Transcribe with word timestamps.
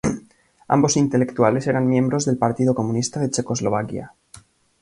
Ambos 0.67 0.97
intelectuales 0.97 1.67
eran 1.67 1.87
miembros 1.87 2.25
del 2.25 2.39
Partido 2.39 2.73
Comunista 2.73 3.19
de 3.19 3.29
Checoslovaquia. 3.29 4.11